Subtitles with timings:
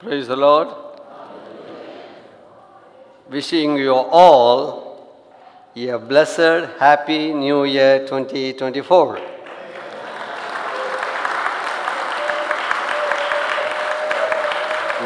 [0.00, 0.68] Praise the Lord.
[3.28, 5.12] Wishing you all
[5.76, 9.16] a blessed, happy New Year 2024.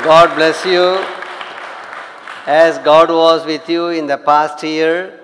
[0.04, 1.04] God bless you.
[2.46, 5.18] As God was with you in the past year,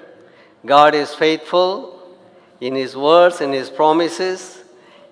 [0.66, 2.18] God is faithful
[2.60, 4.64] in His words and His promises.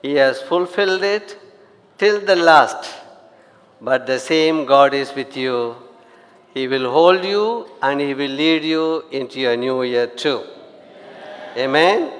[0.02, 1.38] He has fulfilled it
[1.96, 3.07] till the last.
[3.80, 5.76] But the same God is with you.
[6.54, 10.42] He will hold you and He will lead you into your new year too.
[11.56, 12.12] Amen.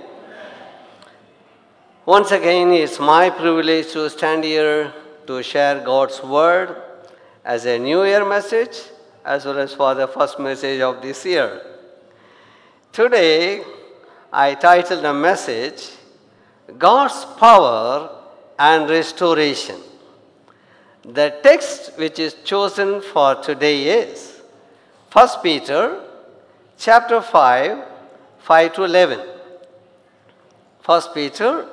[2.06, 4.92] Once again, it's my privilege to stand here
[5.26, 6.74] to share God's word
[7.44, 8.78] as a new year message
[9.24, 11.60] as well as for the first message of this year.
[12.92, 13.62] Today,
[14.32, 15.90] I titled the message
[16.78, 18.10] God's Power
[18.58, 19.76] and Restoration.
[21.04, 24.42] The text which is chosen for today is
[25.12, 26.00] 1 Peter
[26.76, 27.84] chapter 5,
[28.38, 29.20] 5 to 11.
[30.84, 31.66] 1 Peter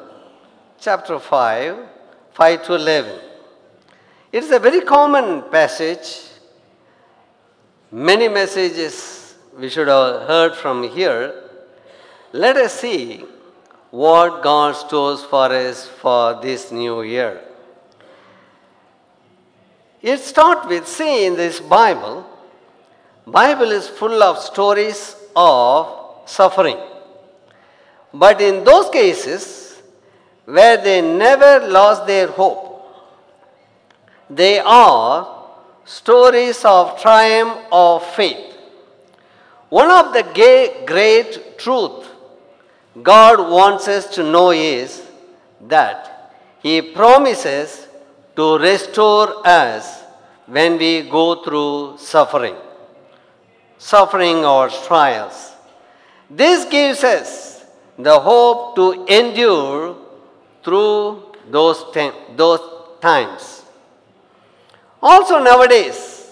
[0.80, 1.78] chapter 5,
[2.34, 3.20] 5 to 11.
[4.32, 6.30] It is a very common passage.
[7.92, 11.44] Many messages we should have heard from here.
[12.32, 13.24] Let us see
[13.92, 17.42] what God stores for us for this new year.
[20.12, 22.30] It starts with seeing this Bible.
[23.26, 26.78] Bible is full of stories of suffering.
[28.14, 29.82] But in those cases
[30.46, 32.86] where they never lost their hope,
[34.30, 35.48] they are
[35.86, 38.54] stories of triumph of faith.
[39.70, 40.22] One of the
[40.86, 42.08] great truth
[43.02, 45.02] God wants us to know is
[45.62, 47.88] that He promises
[48.36, 50.04] to restore us
[50.46, 52.56] when we go through suffering,
[53.78, 55.54] suffering or trials.
[56.30, 57.66] This gives us
[57.98, 59.96] the hope to endure
[60.64, 61.84] through those,
[62.36, 62.60] those
[63.02, 63.64] times.
[65.02, 66.30] Also, nowadays,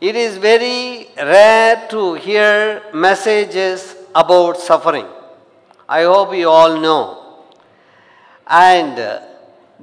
[0.00, 5.06] it is very rare to hear messages about suffering.
[5.88, 7.44] I hope you all know.
[8.46, 8.98] And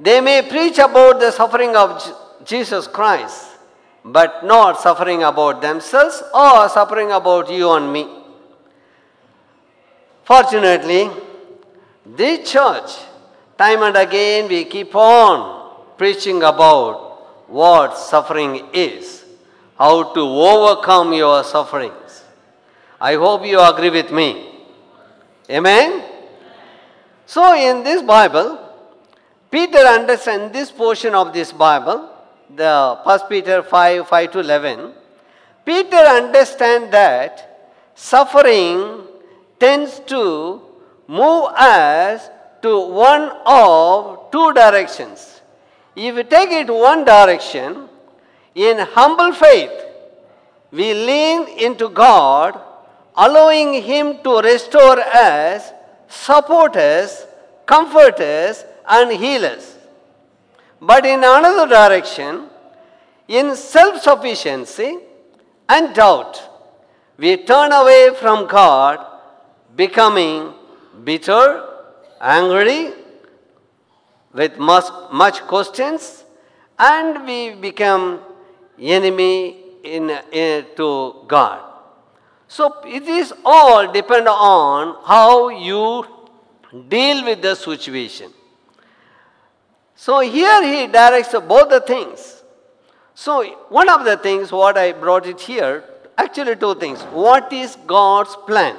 [0.00, 2.02] they may preach about the suffering of
[2.44, 3.58] Jesus Christ,
[4.02, 8.08] but not suffering about themselves or suffering about you and me.
[10.24, 11.10] Fortunately,
[12.06, 12.90] this church,
[13.58, 19.24] time and again, we keep on preaching about what suffering is,
[19.78, 22.24] how to overcome your sufferings.
[22.98, 24.48] I hope you agree with me.
[25.50, 26.04] Amen?
[27.26, 28.69] So, in this Bible,
[29.50, 32.08] Peter understands this portion of this Bible,
[32.54, 34.92] the 1 Peter 5 5 to 11.
[35.64, 39.02] Peter understands that suffering
[39.58, 40.62] tends to
[41.08, 42.28] move us
[42.62, 45.40] to one of two directions.
[45.96, 47.88] If we take it one direction,
[48.54, 49.72] in humble faith,
[50.70, 52.60] we lean into God
[53.16, 55.72] allowing Him to restore us,
[56.08, 57.26] support us,
[57.66, 59.76] comfort us, and heal us.
[60.80, 62.48] But in another direction,
[63.28, 64.98] in self sufficiency
[65.68, 66.42] and doubt,
[67.16, 69.06] we turn away from God,
[69.76, 70.54] becoming
[71.04, 71.64] bitter,
[72.20, 72.92] angry,
[74.32, 76.24] with much, much questions,
[76.78, 78.20] and we become
[78.78, 81.60] enemy in, in, to God.
[82.48, 86.04] So it is all depend on how you
[86.88, 88.32] deal with the situation.
[90.00, 92.42] So here he directs both the things.
[93.14, 95.84] So one of the things what I brought it here,
[96.16, 97.02] actually two things.
[97.02, 98.76] What is God's plan?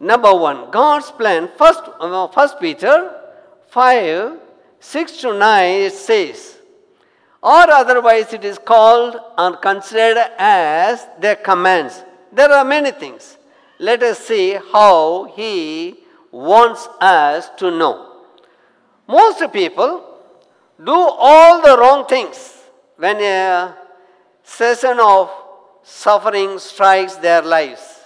[0.00, 1.48] Number one, God's plan.
[1.56, 1.84] First,
[2.34, 3.14] First Peter
[3.68, 4.40] five
[4.80, 6.58] six to nine it says,
[7.40, 12.02] or otherwise it is called and considered as their commands.
[12.32, 13.38] There are many things.
[13.78, 16.00] Let us see how he
[16.32, 18.15] wants us to know.
[19.06, 20.04] Most people
[20.84, 22.54] do all the wrong things
[22.96, 23.74] when a
[24.42, 25.30] season of
[25.82, 28.00] suffering strikes their lives.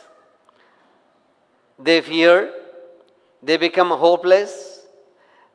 [1.79, 2.53] They fear,
[3.43, 4.83] they become hopeless,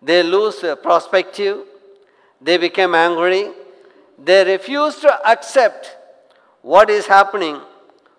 [0.02, 1.60] they lose perspective,
[2.42, 3.52] they become angry,
[4.18, 5.96] they refuse to accept
[6.62, 7.60] what is happening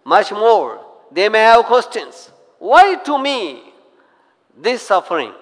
[0.04, 0.80] much more.
[1.10, 2.30] They may have questions.
[2.58, 3.62] Why to me
[4.56, 5.32] this suffering?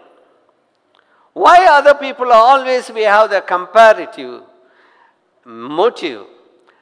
[1.35, 4.43] Why other people are always we have the comparative
[5.45, 6.27] motive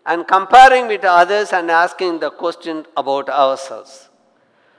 [0.05, 4.09] and comparing with others and asking the question about ourselves.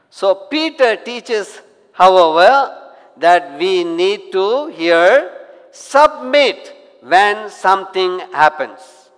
[0.10, 1.62] So Peter teaches,
[1.94, 5.32] however, that we need to here
[5.72, 9.10] submit when something happens.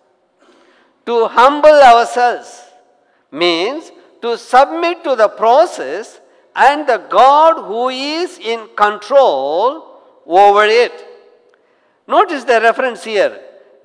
[1.06, 2.64] To humble ourselves
[3.30, 3.92] means
[4.22, 6.20] to submit to the process
[6.56, 9.95] and the God who is in control
[10.26, 10.94] over it.
[12.08, 13.40] Notice the reference here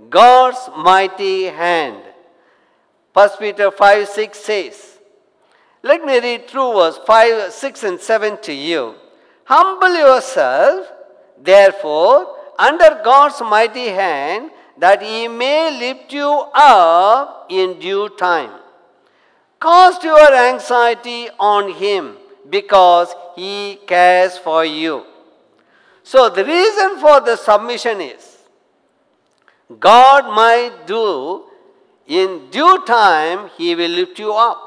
[0.09, 2.03] God's mighty hand.
[3.13, 4.99] 1 Peter 5 6 says,
[5.83, 8.95] Let me read through verse 5, 6, and 7 to you.
[9.45, 10.87] Humble yourself,
[11.43, 18.51] therefore, under God's mighty hand, that he may lift you up in due time.
[19.61, 22.17] Cast your anxiety on him
[22.49, 25.05] because he cares for you.
[26.13, 28.39] So, the reason for the submission is
[29.79, 31.45] God might do
[32.09, 34.59] in due time, he will lift you up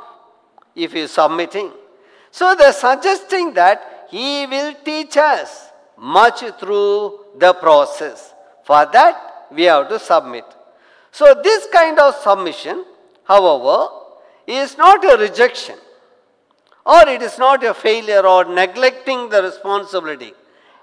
[0.74, 1.70] if you are submitting.
[2.32, 5.68] So, they're suggesting that he will teach us
[5.98, 8.34] much through the process.
[8.64, 10.46] For that, we have to submit.
[11.12, 12.86] So, this kind of submission,
[13.26, 13.90] however,
[14.48, 15.76] is not a rejection
[16.86, 20.32] or it is not a failure or neglecting the responsibility.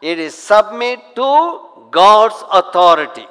[0.00, 1.61] It is submit to
[1.91, 3.26] God's authority.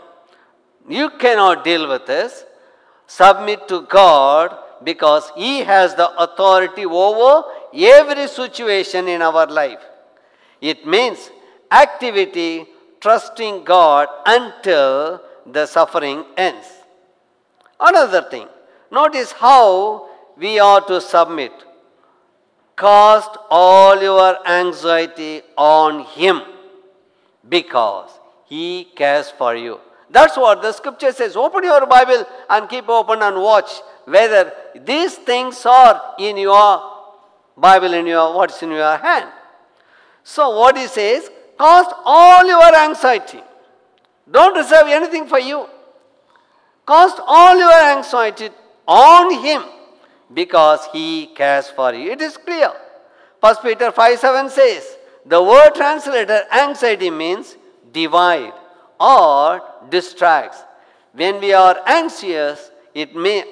[0.87, 2.45] You cannot deal with this.
[3.07, 9.79] Submit to God because He has the authority over every situation in our life.
[10.61, 11.31] It means
[11.71, 12.67] activity
[13.01, 16.67] trusting God until the suffering ends.
[17.79, 18.47] Another thing,
[18.91, 21.51] notice how we are to submit.
[22.77, 26.41] Cast all your anxiety on Him
[27.47, 28.09] because
[28.45, 29.79] He cares for you.
[30.09, 31.35] That's what the scripture says.
[31.35, 33.69] Open your Bible and keep open and watch
[34.05, 34.51] whether
[34.83, 36.81] these things are in your
[37.55, 39.29] Bible in your what's in your hand.
[40.23, 43.41] So what he says, cast all your anxiety.
[44.29, 45.67] Don't reserve anything for you.
[46.87, 48.49] Cast all your anxiety
[48.87, 49.63] on him
[50.33, 52.11] because he cares for you.
[52.11, 52.71] It is clear.
[53.41, 54.97] First Peter 5 7 says,
[55.29, 57.55] the word translated anxiety means
[57.91, 58.53] divide
[58.99, 60.63] or distracts.
[61.13, 63.43] When we are anxious, it, may,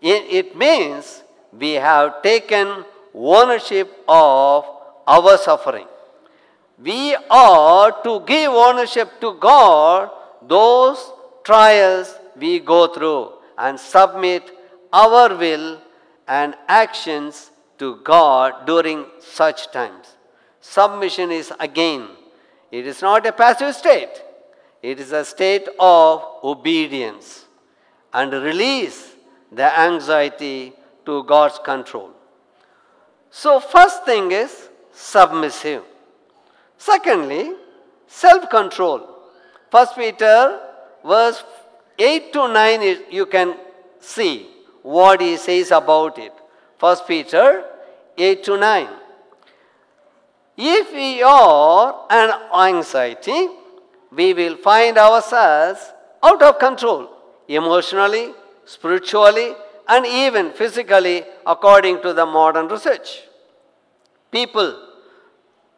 [0.00, 2.84] it means we have taken
[3.14, 4.64] ownership of
[5.08, 5.86] our suffering.
[6.80, 10.10] We are to give ownership to God
[10.46, 11.12] those
[11.42, 14.52] trials we go through and submit
[14.92, 15.80] our will
[16.28, 20.17] and actions to God during such times.
[20.70, 22.06] Submission is again,
[22.70, 24.22] it is not a passive state.
[24.82, 27.46] It is a state of obedience
[28.12, 29.14] and release
[29.50, 30.74] the anxiety
[31.06, 32.10] to God's control.
[33.30, 35.84] So, first thing is submissive.
[36.76, 37.54] Secondly,
[38.06, 39.00] self control.
[39.70, 40.60] First Peter
[41.02, 41.42] verse
[41.98, 43.56] 8 to 9 is, you can
[44.00, 44.48] see
[44.82, 46.32] what he says about it.
[46.76, 47.64] First Peter
[48.18, 48.88] 8 to 9.
[50.60, 53.48] If we are an anxiety,
[54.10, 57.08] we will find ourselves out of control
[57.46, 58.32] emotionally,
[58.64, 59.54] spiritually,
[59.86, 63.22] and even physically, according to the modern research.
[64.32, 64.76] People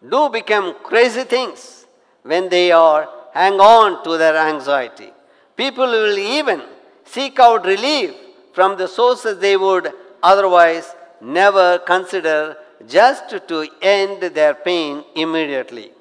[0.08, 1.84] do become crazy things
[2.22, 5.12] when they are hang on to their anxiety.
[5.56, 6.62] People will even
[7.04, 8.14] seek out relief
[8.54, 15.92] from the sources they would otherwise never consider just to end their pain immediately.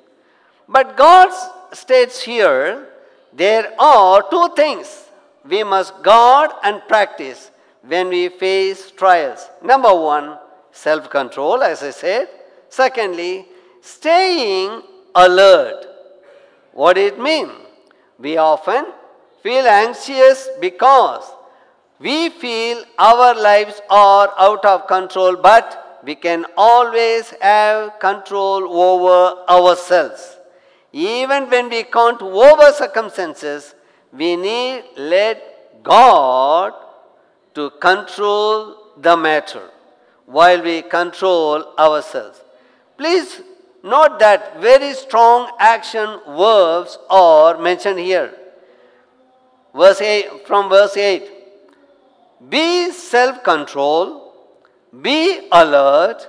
[0.67, 1.29] But God
[1.73, 2.87] states here
[3.33, 5.05] there are two things
[5.45, 7.51] we must guard and practice
[7.85, 9.47] when we face trials.
[9.63, 10.37] Number one,
[10.71, 12.27] self control, as I said.
[12.69, 13.47] Secondly,
[13.81, 14.81] staying
[15.15, 15.85] alert.
[16.73, 17.49] What does it mean?
[18.17, 18.85] We often
[19.41, 21.23] feel anxious because
[21.99, 29.43] we feel our lives are out of control, but we can always have control over
[29.49, 30.37] ourselves.
[30.91, 33.75] Even when we can't over circumstances,
[34.11, 36.73] we need let God
[37.53, 39.69] to control the matter
[40.25, 42.41] while we control ourselves.
[42.97, 43.41] Please
[43.83, 48.33] note that very strong action verbs are mentioned here.
[49.75, 51.29] Verse 8, from verse 8.
[52.49, 54.18] Be self control,
[55.01, 56.27] be alert,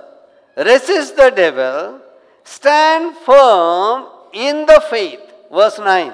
[0.55, 1.99] resist the devil,
[2.43, 5.19] stand firm in the faith.
[5.51, 6.13] Verse 9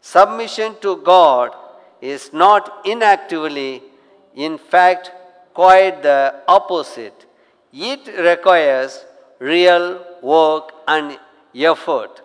[0.00, 1.54] Submission to God
[2.00, 3.82] is not inactively,
[4.34, 5.12] in fact,
[5.54, 7.26] quite the opposite.
[7.72, 9.04] It requires
[9.38, 11.18] real work and
[11.54, 12.22] effort.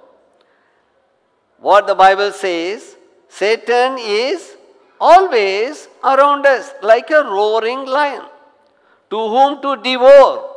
[1.59, 2.95] What the Bible says,
[3.27, 4.55] Satan is
[4.99, 8.25] always around us like a roaring lion
[9.09, 10.49] to whom to devour.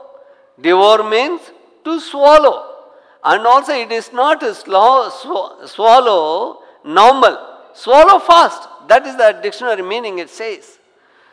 [0.61, 1.41] Devour means
[1.85, 2.67] to swallow.
[3.23, 7.39] And also it is not a slow, sw- swallow normal.
[7.75, 8.69] Swallow fast.
[8.89, 10.79] That is the dictionary meaning it says.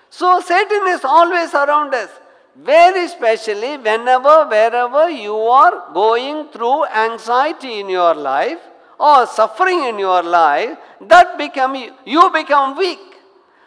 [0.10, 2.10] So Satan is always around us.
[2.56, 8.60] Very especially whenever, wherever you are going through anxiety in your life
[9.00, 13.00] or suffering in your life, that become you become weak.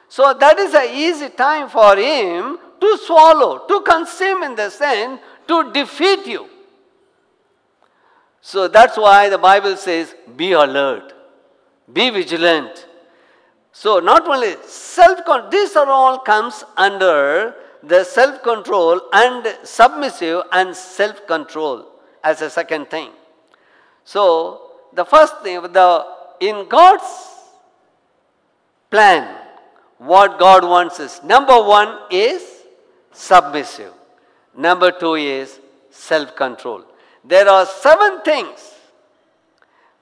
[0.08, 5.20] So that is an easy time for him to swallow, to consume in the sense
[5.48, 6.48] to defeat you.
[8.40, 11.12] So that's why the Bible says, be alert,
[11.92, 12.86] be vigilant.
[13.72, 20.42] So not only self control, these are all comes under the self control and submissive
[20.52, 21.86] and self control
[22.24, 23.10] as a second thing.
[24.04, 26.06] So the first thing, the
[26.40, 27.04] in God's
[28.90, 29.36] plan,
[29.98, 32.42] what God wants is number one is
[33.12, 33.92] submissive.
[34.56, 35.58] Number two is
[35.90, 36.84] self control.
[37.24, 38.74] There are seven things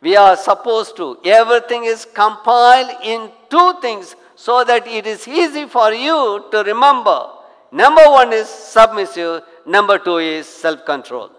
[0.01, 1.19] we are supposed to.
[1.25, 7.31] Everything is compiled in two things so that it is easy for you to remember.
[7.73, 11.31] Number one is submissive, number two is self control.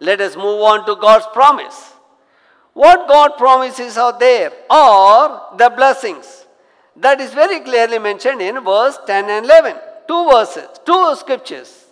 [0.00, 1.92] Let us move on to God's promise.
[2.72, 6.46] What God promises are there are the blessings.
[6.96, 9.76] That is very clearly mentioned in verse 10 and 11.
[10.06, 11.86] Two verses, two scriptures.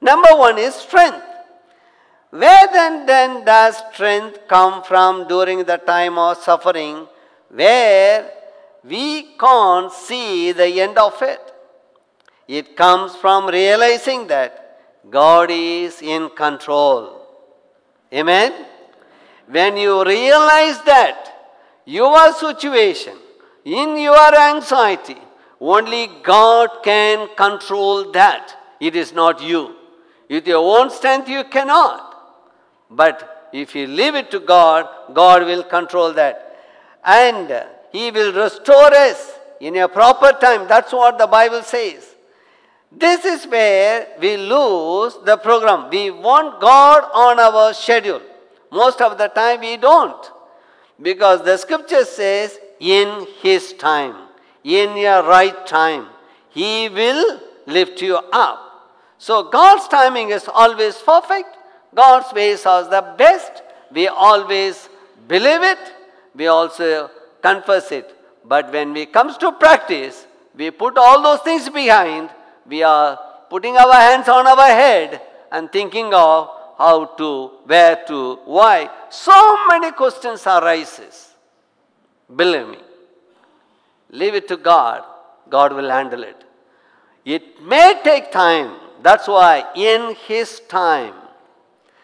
[0.00, 1.24] Number one is strength.
[2.30, 7.06] Where then, then does strength come from during the time of suffering
[7.48, 8.30] where
[8.82, 11.40] we can't see the end of it?
[12.48, 17.20] It comes from realizing that God is in control.
[18.12, 18.52] Amen?
[19.46, 21.28] When you realize that
[21.84, 23.16] your situation,
[23.64, 25.18] in your anxiety,
[25.72, 28.56] only God can control that.
[28.80, 29.76] It is not you.
[30.28, 32.14] With your own strength, you cannot.
[32.90, 36.56] But if you leave it to God, God will control that.
[37.04, 40.66] And He will restore us in a proper time.
[40.68, 42.14] That's what the Bible says.
[42.90, 45.90] This is where we lose the program.
[45.90, 48.22] We want God on our schedule.
[48.70, 50.30] Most of the time we don't.
[51.00, 54.23] Because the scripture says, in His time,
[54.64, 56.06] in your right time,
[56.50, 58.60] He will lift you up.
[59.18, 61.56] So God's timing is always perfect.
[61.94, 63.62] God's ways are the best.
[63.92, 64.88] We always
[65.28, 65.78] believe it.
[66.34, 68.10] We also confess it.
[68.44, 72.30] But when we comes to practice, we put all those things behind.
[72.66, 73.18] We are
[73.48, 75.20] putting our hands on our head
[75.52, 78.90] and thinking of how to, where to, why.
[79.10, 81.34] So many questions arises.
[82.34, 82.78] Believe me.
[84.20, 85.02] Leave it to God.
[85.50, 86.44] God will handle it.
[87.24, 88.76] It may take time.
[89.02, 91.14] That's why in His time.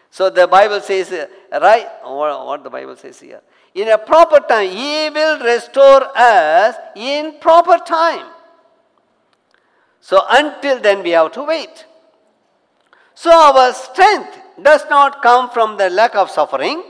[0.09, 1.09] So the Bible says,
[1.51, 1.87] right?
[2.03, 3.41] What the Bible says here?
[3.73, 8.27] In a proper time, He will restore us in proper time.
[10.01, 11.85] So until then, we have to wait.
[13.15, 16.83] So our strength does not come from the lack of suffering,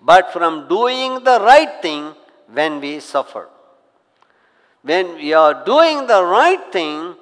[0.00, 2.14] but from doing the right thing
[2.50, 3.48] when we suffer.
[4.90, 7.16] When we are doing the right thing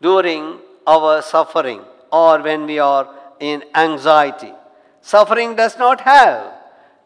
[0.00, 1.80] during our suffering
[2.12, 3.08] or when we are
[3.40, 4.52] in anxiety.
[5.00, 6.52] Suffering does not have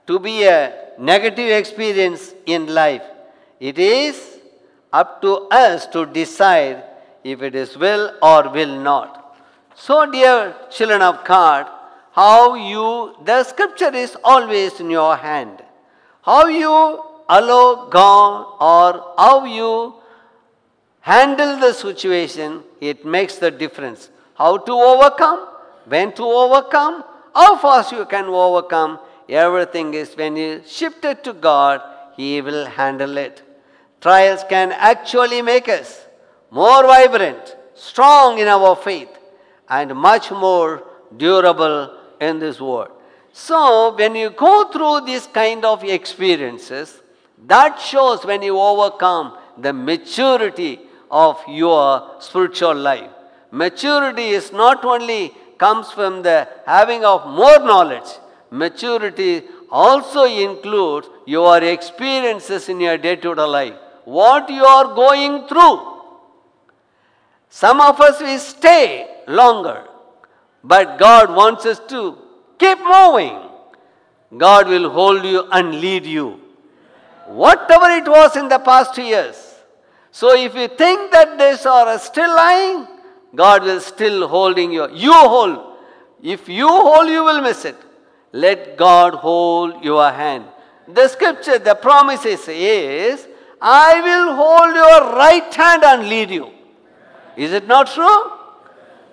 [0.07, 3.03] to be a negative experience in life.
[3.59, 4.39] It is
[4.93, 6.85] up to us to decide
[7.25, 9.39] if it is will or will not.
[9.75, 11.67] So, dear children of God,
[12.13, 15.63] how you, the scripture is always in your hand.
[16.23, 19.95] How you allow God or how you
[21.01, 24.11] handle the situation, it makes the difference.
[24.35, 25.49] How to overcome,
[25.87, 27.05] when to overcome,
[27.35, 31.81] how fast you can overcome, everything is when you shift it to God,
[32.17, 33.43] He will handle it.
[34.01, 36.05] Trials can actually make us
[36.51, 39.09] more vibrant, strong in our faith,
[39.69, 40.83] and much more
[41.17, 42.91] durable in this world.
[43.33, 47.03] So, when you go through these kind of experiences,
[47.47, 53.11] that shows when you overcome the maturity of your spiritual life.
[53.51, 58.11] Maturity is not only comes from the having of more knowledge.
[58.51, 63.75] Maturity also includes your experiences in your day-to-day life.
[64.07, 65.81] what you are going through.
[67.51, 69.85] Some of us we stay longer,
[70.63, 72.17] but God wants us to
[72.59, 73.37] keep moving.
[74.37, 76.41] God will hold you and lead you.
[77.29, 79.55] Whatever it was in the past years.
[80.11, 82.87] So if you think that these are still lying,
[83.35, 84.89] God will still holding you.
[84.93, 85.77] You hold.
[86.23, 87.77] If you hold, you will miss it.
[88.33, 90.45] Let God hold your hand.
[90.89, 93.27] The scripture, the promises is,
[93.61, 96.51] I will hold your right hand and lead you.
[97.37, 98.33] Is it not true?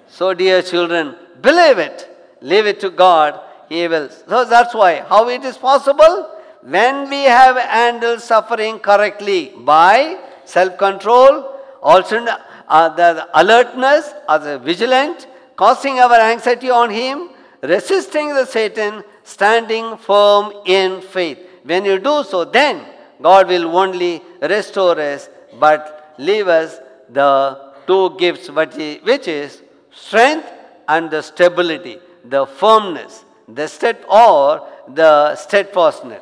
[0.08, 2.10] So, dear children, believe it.
[2.41, 3.39] Leave it to God.
[3.70, 4.10] He will.
[4.10, 5.01] So that's why.
[5.01, 6.29] How it is possible?
[6.65, 12.25] When we have handled suffering correctly by self-control, also
[12.67, 15.27] uh, the alertness, or the vigilant,
[15.58, 17.29] causing our anxiety on Him,
[17.62, 21.39] resisting the Satan, standing firm in faith.
[21.63, 22.86] When you do so, then
[23.22, 25.29] God will only restore us,
[25.60, 26.79] but leave us
[27.10, 30.50] the two gifts, which is strength
[30.88, 36.22] and the stability, the firmness, the stead or the steadfastness.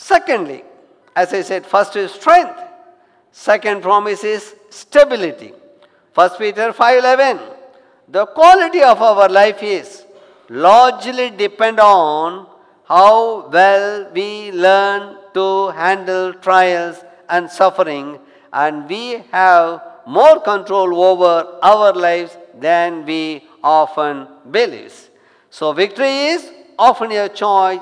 [0.00, 0.64] Secondly,
[1.14, 2.58] as I said, first is strength.
[3.32, 5.52] Second promise is stability.
[6.14, 7.38] First Peter 5:11.
[8.08, 10.06] The quality of our life is
[10.48, 12.46] largely depend on
[12.92, 15.02] how well we learn
[15.34, 18.18] to handle trials and suffering
[18.52, 21.34] and we have more control over
[21.74, 23.22] our lives than we
[23.62, 24.26] often
[24.58, 24.98] believe.
[25.50, 26.50] So victory is
[26.88, 27.80] often a choice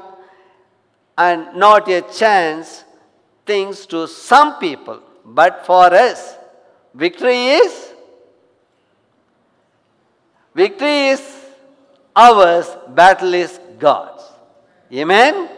[1.19, 2.85] and not a chance
[3.45, 5.03] things to some people.
[5.25, 6.37] But for us,
[6.95, 7.93] victory is
[10.55, 11.23] victory is
[12.15, 14.23] ours, battle is God's.
[14.93, 15.49] Amen?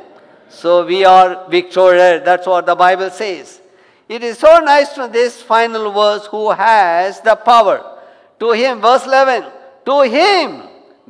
[0.48, 2.22] So we are victorious.
[2.24, 3.60] That's what the Bible says.
[4.08, 7.98] It is so nice to this final verse who has the power.
[8.40, 9.44] To him, verse 11,
[9.86, 10.62] to him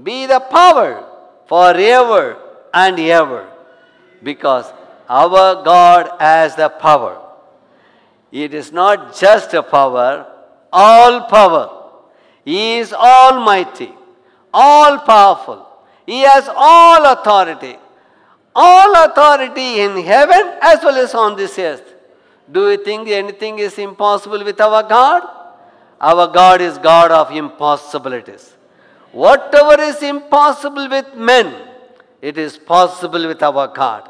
[0.03, 1.07] be the power
[1.47, 2.37] forever
[2.75, 3.49] and ever.
[4.23, 4.73] Because
[5.09, 7.21] our God has the power.
[8.31, 10.27] It is not just a power,
[10.73, 11.93] all power.
[12.45, 13.93] He is almighty,
[14.53, 15.67] all powerful.
[16.07, 17.77] He has all authority.
[18.55, 21.95] All authority in heaven as well as on this earth.
[22.51, 25.23] Do you think anything is impossible with our God?
[26.01, 28.55] Our God is God of impossibilities.
[29.13, 31.55] Whatever is impossible with men,
[32.21, 34.09] it is possible with our God.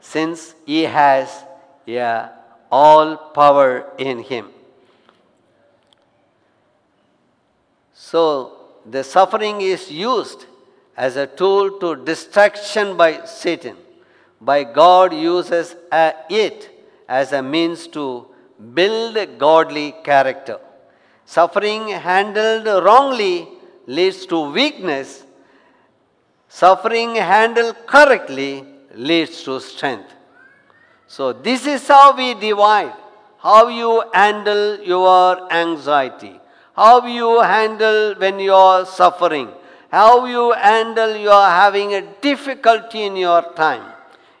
[0.00, 1.44] Since He has
[1.86, 2.30] yeah,
[2.70, 4.50] all power in Him.
[7.92, 8.52] So,
[8.84, 10.46] the suffering is used
[10.96, 13.76] as a tool to distraction by Satan.
[14.40, 16.70] By God uses uh, it
[17.08, 18.26] as a means to
[18.74, 20.58] build godly character.
[21.24, 23.48] Suffering handled wrongly
[23.86, 25.23] leads to weakness.
[26.60, 28.64] Suffering handled correctly
[28.94, 30.12] leads to strength.
[31.08, 32.94] So, this is how we divide
[33.38, 36.40] how you handle your anxiety,
[36.76, 39.48] how you handle when you are suffering,
[39.90, 43.92] how you handle you are having a difficulty in your time.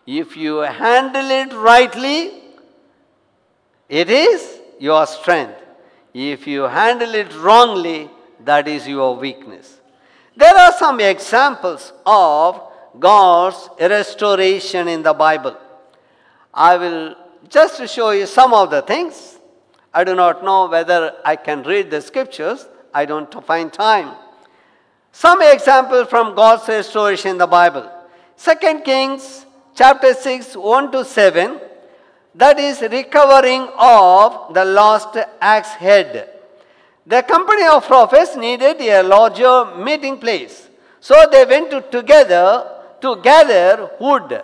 [0.06, 2.42] If you handle it rightly,
[3.88, 5.60] it is your strength.
[6.14, 8.08] If you handle it wrongly,
[8.44, 9.80] that is your weakness.
[10.36, 12.60] There are some examples of
[12.98, 15.56] God's restoration in the Bible.
[16.52, 17.14] I will
[17.48, 19.38] just show you some of the things.
[19.92, 22.66] I do not know whether I can read the scriptures.
[22.92, 24.14] I don't find time.
[25.12, 27.90] Some examples from God's restoration in the Bible.
[28.36, 31.60] Second Kings chapter 6, 1 to 7
[32.34, 36.33] that is recovering of the lost axe head.
[37.06, 40.68] The company of prophets needed a larger meeting place.
[41.00, 42.70] So they went to together
[43.02, 44.42] to gather wood.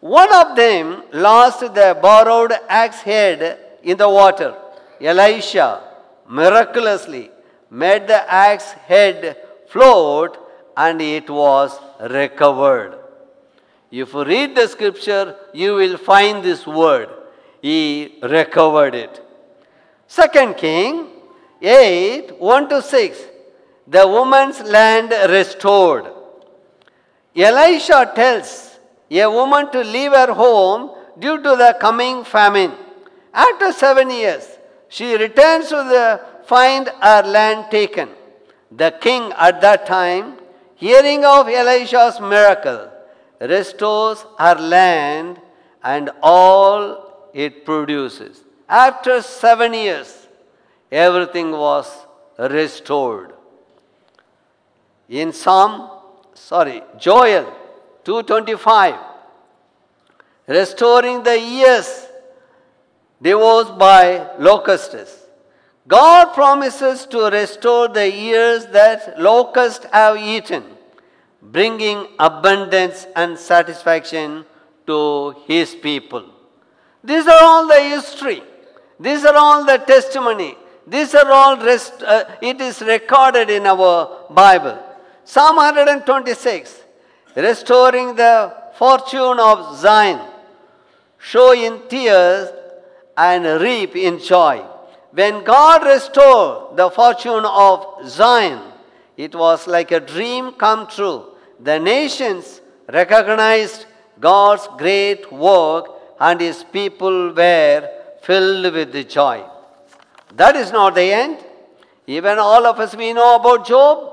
[0.00, 4.56] One of them lost the borrowed axe head in the water.
[5.00, 5.82] Elisha
[6.28, 7.30] miraculously
[7.70, 9.36] made the axe head
[9.68, 10.36] float
[10.76, 12.98] and it was recovered.
[13.90, 17.08] If you read the scripture, you will find this word.
[17.62, 19.22] He recovered it.
[20.08, 21.13] Second King
[21.64, 23.22] 8 1 to 6.
[23.86, 26.10] The woman's land restored.
[27.36, 28.78] Elisha tells
[29.10, 32.72] a woman to leave her home due to the coming famine.
[33.32, 34.46] After seven years,
[34.88, 38.10] she returns to the, find her land taken.
[38.70, 40.38] The king at that time,
[40.76, 42.90] hearing of Elisha's miracle,
[43.40, 45.40] restores her land
[45.82, 48.42] and all it produces.
[48.68, 50.23] After seven years,
[50.94, 51.86] everything was
[52.38, 53.32] restored.
[55.08, 55.90] In Psalm,
[56.34, 57.52] sorry, Joel
[58.04, 58.94] 225,
[60.46, 62.06] restoring the years
[63.20, 65.26] divorced by locusts.
[65.88, 70.64] God promises to restore the years that locusts have eaten,
[71.42, 74.44] bringing abundance and satisfaction
[74.86, 76.24] to his people.
[77.02, 78.42] These are all the history.
[78.98, 80.56] These are all the testimony.
[80.86, 84.78] These are all, rest, uh, it is recorded in our Bible.
[85.24, 86.82] Psalm 126,
[87.36, 90.20] restoring the fortune of Zion,
[91.18, 92.50] show in tears
[93.16, 94.62] and reap in joy.
[95.12, 98.60] When God restored the fortune of Zion,
[99.16, 101.34] it was like a dream come true.
[101.60, 102.60] The nations
[102.92, 103.86] recognized
[104.20, 105.86] God's great work
[106.20, 107.88] and his people were
[108.22, 109.44] filled with joy.
[110.36, 111.38] That is not the end.
[112.06, 114.10] Even all of us we know about Job.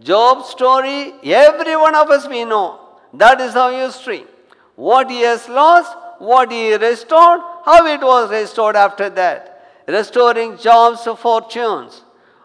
[0.00, 2.80] Job's story, every one of us we know.
[3.14, 4.24] That is our history.
[4.76, 9.84] What he has lost, what he restored, how it was restored after that.
[9.88, 12.02] Restoring Job's fortunes.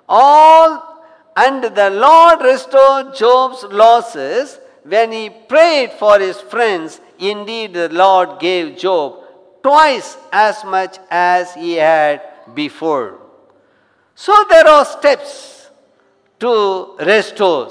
[0.10, 1.04] All,
[1.36, 7.00] and the Lord restored Job's losses when he prayed for his friends.
[7.20, 9.20] Indeed, the Lord gave Job
[9.62, 12.22] twice as much as he had
[12.54, 13.20] before.
[14.16, 15.70] So there are steps
[16.40, 17.70] to restore,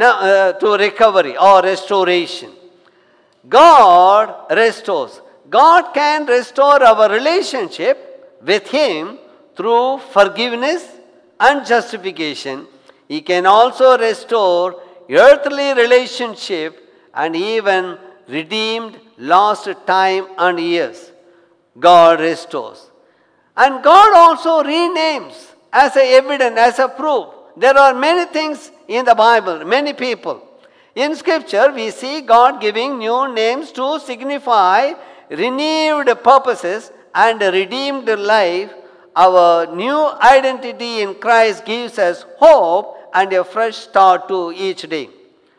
[0.00, 2.52] uh, to recovery or restoration.
[3.48, 5.20] God restores.
[5.48, 9.18] God can restore our relationship with Him
[9.56, 10.86] through forgiveness
[11.40, 12.66] and justification.
[13.08, 16.76] He can also restore earthly relationship
[17.14, 21.10] and even redeemed lost time and years.
[21.78, 22.87] God restores.
[23.58, 25.34] And God also renames
[25.72, 27.26] as a evidence, as a proof.
[27.56, 30.42] There are many things in the Bible, many people.
[30.94, 34.92] In scripture, we see God giving new names to signify
[35.28, 38.72] renewed purposes and redeemed life.
[39.16, 45.08] Our new identity in Christ gives us hope and a fresh start to each day.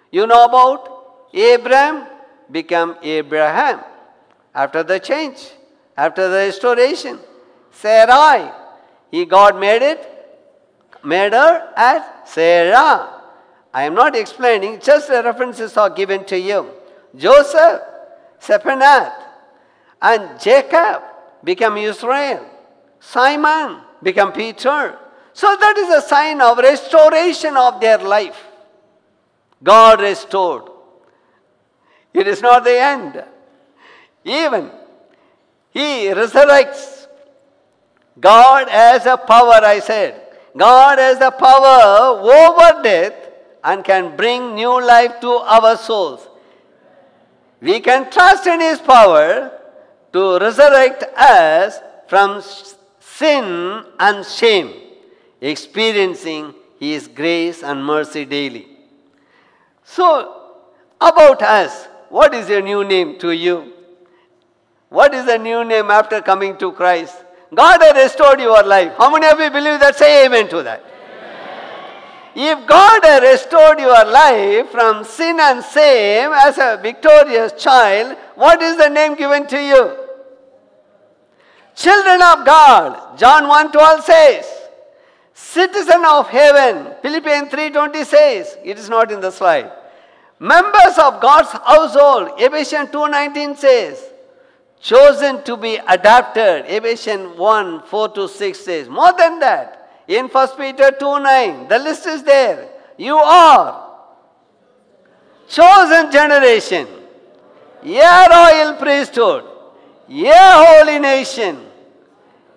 [0.10, 2.08] You know about Abram
[2.50, 3.82] become Abraham
[4.56, 5.50] after the change,
[5.98, 7.20] after the restoration.
[7.82, 8.52] Sarai,
[9.10, 10.02] he God made it,
[11.04, 13.22] made her as Sarah.
[13.74, 16.72] I am not explaining, just the references are given to you.
[17.16, 17.82] Joseph,
[18.42, 19.14] Sephanath,
[20.02, 21.04] and Jacob
[21.44, 22.46] become Israel.
[23.00, 24.98] Simon become Peter.
[25.32, 28.46] So that is a sign of restoration of their life.
[29.64, 30.64] God restored.
[32.14, 33.24] It is not the end.
[34.26, 34.70] Even
[35.72, 36.99] He resurrects.
[38.20, 40.30] God has a power, I said.
[40.56, 43.14] God has the power over death
[43.64, 46.28] and can bring new life to our souls.
[47.62, 49.52] We can trust in His power
[50.14, 52.42] to resurrect us from
[53.00, 54.74] sin and shame,
[55.40, 58.68] experiencing His grace and mercy daily.
[59.84, 60.56] So,
[61.00, 63.74] about us, what is a new name to you?
[64.90, 67.16] What is a new name after coming to Christ?
[67.54, 68.94] God has restored your life.
[68.98, 69.96] How many of you believe that?
[69.96, 70.84] Say amen to that.
[72.36, 78.62] If God has restored your life from sin and shame as a victorious child, what
[78.62, 79.98] is the name given to you?
[81.76, 83.18] Children of God.
[83.18, 84.46] John 1:12 says,
[85.34, 86.94] citizen of heaven.
[87.02, 89.72] Philippians 3:20 says, it is not in the slide.
[90.40, 92.32] Members of God's household.
[92.38, 94.04] Ephesians 2:19 says,
[94.82, 96.66] chosen to be adapted.
[96.68, 99.76] Ephesians 1 4 to 6 says, more than that.
[100.08, 102.70] In 1 Peter 2 9, the list is there.
[102.98, 103.90] You are
[105.48, 106.88] chosen generation,
[107.84, 109.44] a royal priesthood,
[110.10, 111.58] a holy nation,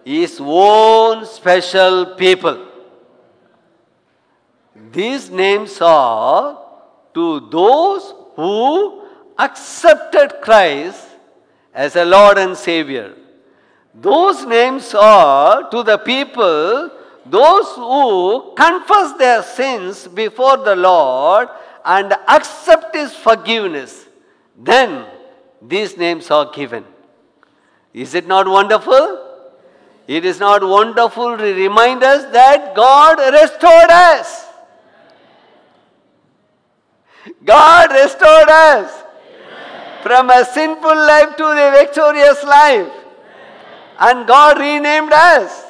[0.05, 2.69] his own special people.
[4.91, 6.59] These names are
[7.15, 9.07] to those who
[9.39, 11.12] accepted Christ
[11.75, 13.15] as a Lord and Savior.
[13.95, 16.91] Those names are to the people
[17.25, 21.49] those who confess their sins before the Lord
[21.85, 24.07] and accept His forgiveness,
[24.59, 25.07] then
[25.61, 26.85] these names are given.
[27.95, 29.29] Is it not wonderful?
[30.09, 34.47] It is not wonderful to remind us that God restored us.
[37.45, 39.03] God restored us
[40.03, 42.93] from a sinful life to a victorious life,
[43.99, 45.65] and God renamed us.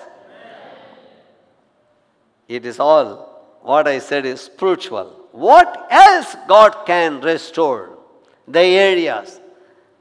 [2.48, 5.06] It is all what I said is spiritual.
[5.32, 7.98] What else God can restore?
[8.46, 9.40] The areas.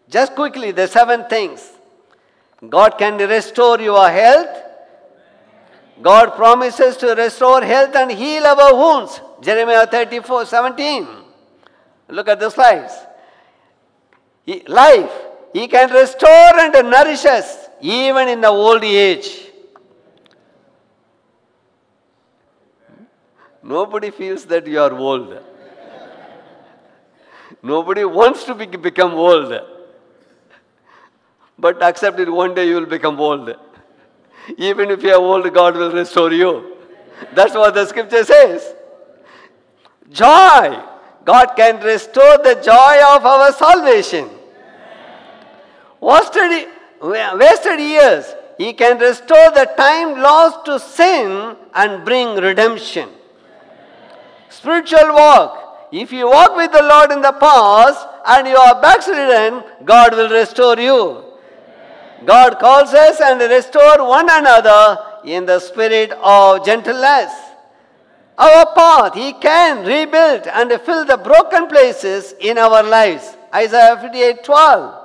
[0.09, 1.71] Just quickly, the seven things.
[2.67, 4.63] God can restore your health.
[6.01, 9.21] God promises to restore health and heal our wounds.
[9.41, 11.07] Jeremiah 34 17.
[12.09, 12.93] Look at the slides.
[14.45, 15.11] Life.
[15.53, 19.47] He can restore and nourish us even in the old age.
[23.63, 25.37] Nobody feels that you are old.
[27.61, 29.53] Nobody wants to be, become old.
[31.59, 33.55] But accept it, one day you will become old.
[34.57, 36.77] Even if you are old, God will restore you.
[37.33, 38.73] That's what the scripture says.
[40.09, 40.90] Joy.
[41.23, 44.29] God can restore the joy of our salvation.
[45.99, 46.67] Wasted,
[47.01, 53.09] wasted years, He can restore the time lost to sin and bring redemption.
[54.49, 55.89] Spiritual walk.
[55.91, 60.29] If you walk with the Lord in the past and you are backslidden, God will
[60.29, 61.23] restore you.
[62.25, 67.31] God calls us and restore one another in the spirit of gentleness.
[68.41, 73.37] Our path, He can rebuild and fill the broken places in our lives.
[73.53, 75.01] Isaiah 58 12.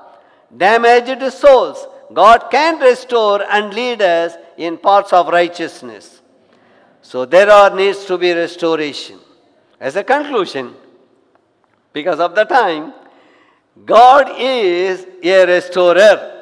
[0.57, 6.23] Damaged souls, God can restore and lead us in paths of righteousness.
[7.03, 9.19] So there are needs to be restoration.
[9.79, 10.75] As a conclusion,
[11.93, 12.95] because of the time,
[13.85, 16.33] God is a restorer.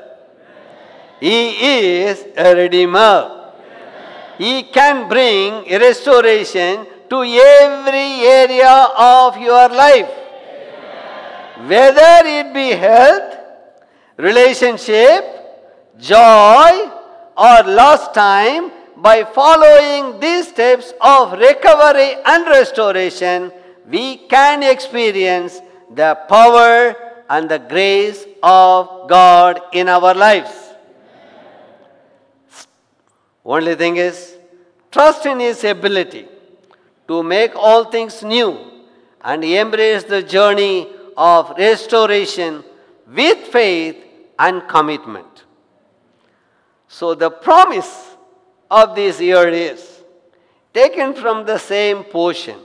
[1.19, 3.44] He is a redeemer.
[4.39, 10.11] He can bring restoration to every area of your life.
[11.67, 13.37] Whether it be health,
[14.17, 15.25] relationship,
[15.99, 16.91] joy,
[17.37, 23.53] or lost time, by following these steps of recovery and restoration,
[23.89, 25.61] we can experience
[25.95, 26.95] the power
[27.29, 30.64] and the grace of God in our lives.
[33.45, 34.37] Only thing is,
[34.91, 36.27] trust in His ability
[37.09, 38.59] to make all things new
[39.21, 42.65] and embrace the journey of restoration
[43.07, 43.97] with faith
[44.39, 45.45] and commitment.
[46.89, 48.17] So, the promise
[48.71, 50.03] of this year is
[50.73, 52.59] taken from the same portion,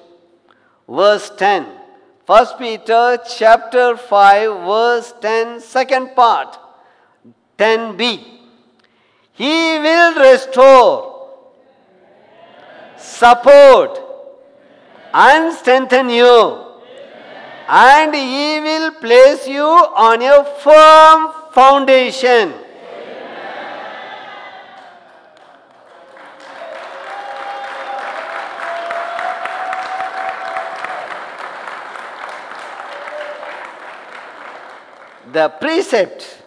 [0.87, 1.79] verse 10.
[2.29, 6.59] 1 Peter chapter 5 verse 10 second part
[7.57, 8.38] 10b
[9.33, 11.09] he will restore
[12.97, 13.99] support
[15.13, 16.65] and strengthen you.
[17.67, 22.53] And he will place you on a firm foundation.
[35.31, 36.41] The precept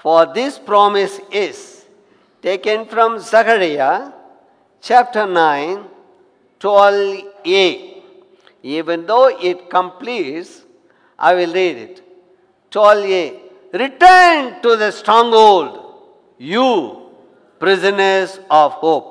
[0.00, 1.75] for this promise is
[2.46, 4.12] taken from Zechariah
[4.80, 5.84] chapter 9,
[6.60, 7.64] 12a.
[8.62, 10.62] Even though it completes,
[11.18, 11.96] I will read it.
[12.70, 13.40] 12a.
[13.72, 15.72] Return to the stronghold,
[16.38, 16.68] you
[17.58, 19.08] prisoners of hope.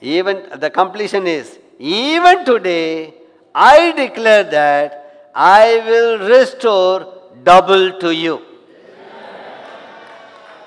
[0.00, 3.12] Even the completion is, even today
[3.54, 6.96] I declare that I will restore
[7.44, 8.51] double to you.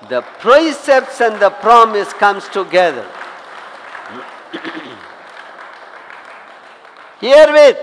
[0.08, 3.04] The precepts and the promise comes together.
[7.20, 7.78] Herewith,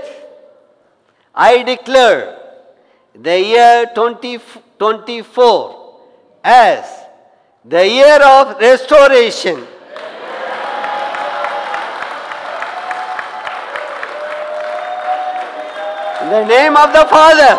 [1.35, 2.39] I declare
[3.13, 5.99] the year 2024
[6.43, 6.85] as
[7.65, 9.67] the year of restoration.
[16.21, 17.55] In the name of the Father,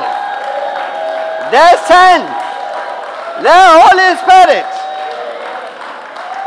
[1.51, 2.44] the Son,
[3.43, 4.67] the Holy Spirit.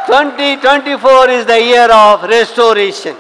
[0.08, 3.16] 2024 is the year of restoration.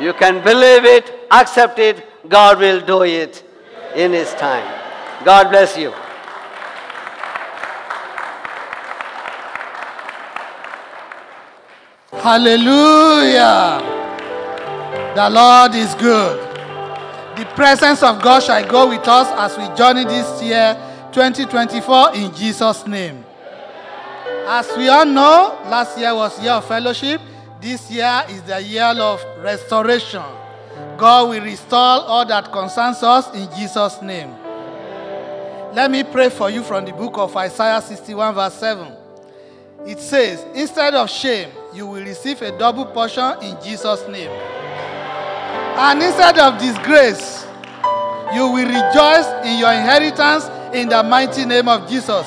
[0.00, 3.42] You can believe it, accept it, God will do it
[3.96, 4.66] in His time.
[5.24, 5.92] God bless you.
[12.22, 13.82] Hallelujah.
[15.16, 16.38] The Lord is good.
[17.36, 20.76] The presence of God shall go with us as we journey this year
[21.12, 23.24] 2024 in Jesus' name.
[24.46, 27.20] As we all know, last year was year of fellowship.
[27.60, 30.22] This year is the year of restoration.
[30.96, 34.30] God will restore all that concerns us in Jesus' name.
[35.74, 38.92] Let me pray for you from the book of Isaiah 61, verse 7.
[39.86, 44.30] It says, instead of shame, you will receive a double portion in Jesus' name.
[44.30, 47.46] And instead of disgrace,
[48.34, 52.26] you will rejoice in your inheritance in the mighty name of Jesus.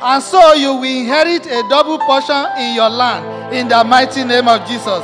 [0.00, 4.46] And so you will inherit a double portion in your land in the mighty name
[4.46, 5.02] of Jesus.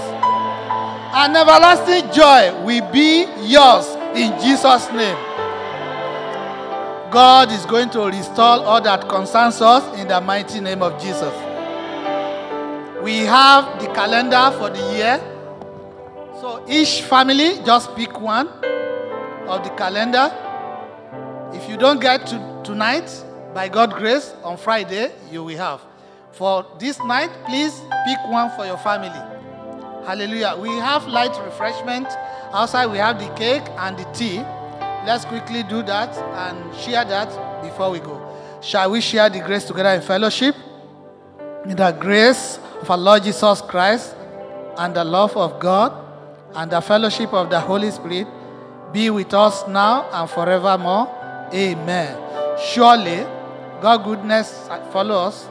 [1.16, 5.16] An everlasting joy will be yours in Jesus' name.
[7.10, 11.32] God is going to restore all that concerns us in the mighty name of Jesus.
[13.02, 15.20] We have the calendar for the year.
[16.40, 18.48] So each family just pick one
[19.46, 20.32] of the calendar.
[21.54, 23.10] If you don't get to tonight,
[23.54, 25.80] by God's grace, on Friday, you will have.
[26.32, 29.08] For this night, please pick one for your family.
[30.04, 30.56] Hallelujah.
[30.58, 32.08] We have light refreshment.
[32.52, 34.38] Outside, we have the cake and the tea.
[35.06, 38.20] Let's quickly do that and share that before we go.
[38.60, 40.56] Shall we share the grace together in fellowship?
[41.64, 44.16] In the grace of our Lord Jesus Christ
[44.76, 45.92] and the love of God
[46.54, 48.26] and the fellowship of the Holy Spirit
[48.92, 51.23] be with us now and forevermore.
[51.52, 52.16] Amen.
[52.58, 53.26] Surely,
[53.80, 55.48] God' goodness follow us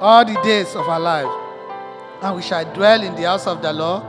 [0.00, 1.28] all the days of our life,
[2.22, 4.02] and we shall dwell in the house of the Lord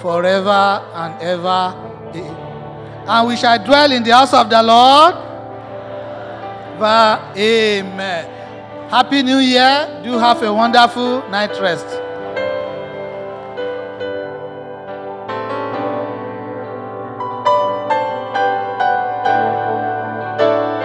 [0.00, 1.74] forever and ever.
[3.08, 5.14] And we shall dwell in the house of the Lord.
[7.36, 8.90] Amen.
[8.90, 10.00] Happy New Year.
[10.04, 11.86] Do have a wonderful night rest.